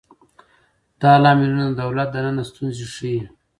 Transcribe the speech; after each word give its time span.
دا 1.01 1.11
لاملونه 1.23 1.63
د 1.67 1.71
دولت 1.83 2.09
دننه 2.13 2.43
ستونزې 2.49 2.85
ښيي. 2.93 3.19